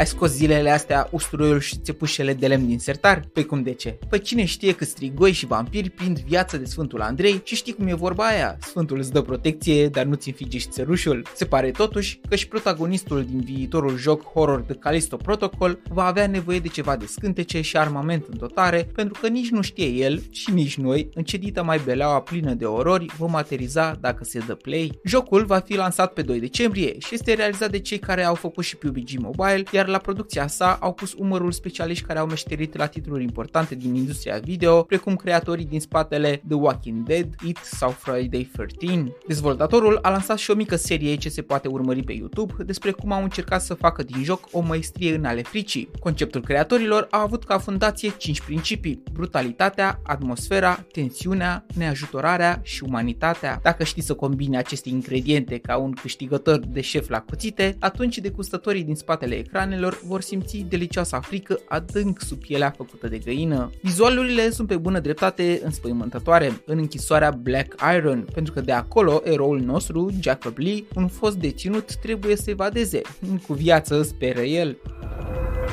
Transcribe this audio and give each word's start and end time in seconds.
Ai 0.00 0.06
scos 0.06 0.30
zilele 0.30 0.70
astea 0.70 1.08
usturoiul 1.10 1.60
și 1.60 1.76
țepușele 1.76 2.34
de 2.34 2.46
lemn 2.46 2.66
din 2.66 2.78
sertar? 2.78 3.24
Păi 3.32 3.44
cum 3.44 3.62
de 3.62 3.72
ce? 3.72 3.98
Păi 4.08 4.20
cine 4.20 4.44
știe 4.44 4.74
că 4.74 4.84
strigoi 4.84 5.32
și 5.32 5.46
vampiri 5.46 5.90
prind 5.90 6.18
viață 6.18 6.56
de 6.56 6.64
Sfântul 6.64 7.00
Andrei 7.00 7.40
și 7.44 7.54
știi 7.54 7.72
cum 7.72 7.86
e 7.86 7.94
vorba 7.94 8.26
aia? 8.26 8.56
Sfântul 8.60 8.98
îți 8.98 9.12
dă 9.12 9.20
protecție, 9.20 9.88
dar 9.88 10.04
nu-ți 10.04 10.28
înfige 10.28 10.58
și 10.58 10.68
țărușul. 10.68 11.26
Se 11.34 11.44
pare 11.44 11.70
totuși 11.70 12.20
că 12.28 12.36
și 12.36 12.48
protagonistul 12.48 13.24
din 13.24 13.40
viitorul 13.40 13.96
joc 13.96 14.22
horror 14.22 14.60
de 14.60 14.74
Callisto 14.74 15.16
Protocol 15.16 15.78
va 15.88 16.04
avea 16.04 16.26
nevoie 16.26 16.58
de 16.58 16.68
ceva 16.68 16.96
de 16.96 17.06
scântece 17.06 17.60
și 17.60 17.76
armament 17.76 18.26
în 18.30 18.38
dotare, 18.38 18.88
pentru 18.94 19.18
că 19.20 19.28
nici 19.28 19.50
nu 19.50 19.60
știe 19.60 19.86
el 19.86 20.22
și 20.30 20.50
nici 20.50 20.76
noi 20.76 21.08
în 21.14 21.22
ce 21.22 21.36
dită 21.36 21.62
mai 21.62 21.80
beleaua 21.84 22.20
plină 22.20 22.54
de 22.54 22.64
orori 22.64 23.06
vom 23.16 23.34
ateriza 23.34 23.96
dacă 24.00 24.24
se 24.24 24.38
dă 24.46 24.54
play. 24.54 24.98
Jocul 25.04 25.44
va 25.44 25.58
fi 25.58 25.76
lansat 25.76 26.12
pe 26.12 26.22
2 26.22 26.40
decembrie 26.40 26.98
și 26.98 27.14
este 27.14 27.34
realizat 27.34 27.70
de 27.70 27.78
cei 27.78 27.98
care 27.98 28.24
au 28.24 28.34
făcut 28.34 28.64
și 28.64 28.76
PUBG 28.76 29.08
Mobile, 29.18 29.62
iar 29.72 29.88
la 29.90 29.98
producția 29.98 30.46
sa 30.46 30.78
au 30.80 30.92
pus 30.92 31.14
umărul 31.18 31.52
specialiști 31.52 32.04
care 32.04 32.18
au 32.18 32.26
meșterit 32.26 32.76
la 32.76 32.86
titluri 32.86 33.22
importante 33.22 33.74
din 33.74 33.94
industria 33.94 34.38
video, 34.38 34.82
precum 34.82 35.16
creatorii 35.16 35.64
din 35.64 35.80
spatele 35.80 36.42
The 36.48 36.56
Walking 36.56 37.06
Dead, 37.06 37.28
It 37.46 37.56
sau 37.56 37.90
Friday 37.90 38.50
13. 38.52 39.12
Dezvoltatorul 39.26 39.98
a 40.02 40.10
lansat 40.10 40.38
și 40.38 40.50
o 40.50 40.54
mică 40.54 40.76
serie 40.76 41.14
ce 41.14 41.28
se 41.28 41.42
poate 41.42 41.68
urmări 41.68 42.02
pe 42.02 42.12
YouTube 42.12 42.64
despre 42.64 42.90
cum 42.90 43.12
au 43.12 43.22
încercat 43.22 43.62
să 43.62 43.74
facă 43.74 44.02
din 44.02 44.22
joc 44.22 44.48
o 44.52 44.60
maestrie 44.60 45.14
în 45.14 45.24
ale 45.24 45.42
fricii. 45.42 45.90
Conceptul 46.00 46.40
creatorilor 46.40 47.06
a 47.10 47.20
avut 47.20 47.44
ca 47.44 47.58
fundație 47.58 48.12
5 48.16 48.40
principii, 48.40 49.02
brutalitatea, 49.12 50.00
atmosfera, 50.02 50.84
tensiunea, 50.92 51.66
neajutorarea 51.74 52.60
și 52.62 52.84
umanitatea. 52.84 53.60
Dacă 53.62 53.84
știi 53.84 54.02
să 54.02 54.14
combini 54.14 54.56
aceste 54.56 54.88
ingrediente 54.88 55.58
ca 55.58 55.76
un 55.76 55.92
câștigător 55.92 56.58
de 56.58 56.80
șef 56.80 57.08
la 57.08 57.20
cuțite, 57.20 57.76
atunci 57.78 58.18
degustătorii 58.18 58.84
din 58.84 58.94
spatele 58.94 59.34
ecranelor 59.34 59.79
vor 60.06 60.20
simți 60.20 60.66
delicioasa 60.68 61.20
frică 61.20 61.60
adânc 61.68 62.20
sub 62.20 62.38
pielea 62.38 62.74
făcută 62.76 63.08
de 63.08 63.18
găină. 63.18 63.70
Vizualurile 63.82 64.50
sunt 64.50 64.68
pe 64.68 64.76
bună 64.76 64.98
dreptate 64.98 65.60
înspăimântătoare 65.64 66.62
în 66.66 66.78
închisoarea 66.78 67.30
Black 67.30 67.74
Iron, 67.96 68.26
pentru 68.32 68.52
că 68.52 68.60
de 68.60 68.72
acolo 68.72 69.20
eroul 69.24 69.60
nostru, 69.60 70.10
Jacob 70.20 70.58
Lee, 70.58 70.84
un 70.94 71.08
fost 71.08 71.36
deținut, 71.36 71.94
trebuie 71.94 72.36
să 72.36 72.50
evadeze. 72.50 73.00
Cu 73.46 73.52
viață, 73.52 74.02
speră 74.02 74.40
el. 74.40 74.76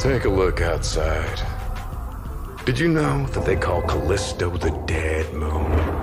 Take 0.02 0.27
a 0.27 0.31
look 0.31 0.59
outside. 0.71 1.58
Did 2.66 2.77
you 2.77 2.92
know 2.92 3.25
that 3.31 3.44
they 3.44 3.55
call 3.55 3.81
Callisto 3.81 4.49
the 4.58 4.71
Dead 4.86 5.25
Moon? 5.33 5.96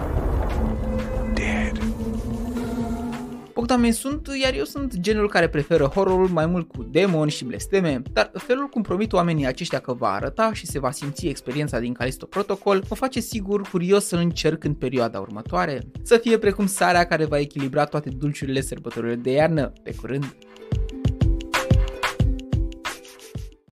Bogdan 3.55 3.93
sunt, 3.93 4.29
iar 4.43 4.55
eu 4.55 4.65
sunt 4.65 4.97
genul 4.99 5.29
care 5.29 5.49
preferă 5.49 5.85
horrorul 5.85 6.29
mai 6.29 6.47
mult 6.47 6.69
cu 6.69 6.83
demoni 6.83 7.31
și 7.31 7.45
blesteme, 7.45 8.03
dar 8.13 8.31
felul 8.35 8.67
cum 8.67 8.83
promit 8.83 9.13
oamenii 9.13 9.47
aceștia 9.47 9.79
că 9.79 9.93
va 9.93 10.09
arăta 10.13 10.53
și 10.53 10.67
se 10.67 10.79
va 10.79 10.91
simți 10.91 11.27
experiența 11.27 11.79
din 11.79 11.93
Callisto 11.93 12.27
Protocol 12.27 12.85
mă 12.89 12.97
face 12.97 13.21
sigur 13.21 13.69
curios 13.71 14.05
să 14.05 14.17
încerc 14.17 14.65
în 14.65 14.75
perioada 14.75 15.19
următoare. 15.19 15.81
Să 16.03 16.17
fie 16.17 16.39
precum 16.39 16.67
sarea 16.67 17.05
care 17.05 17.25
va 17.25 17.39
echilibra 17.39 17.85
toate 17.85 18.09
dulciurile 18.09 18.61
sărbătorilor 18.61 19.17
de 19.17 19.31
iarnă. 19.31 19.73
Pe 19.83 19.95
curând! 20.01 20.37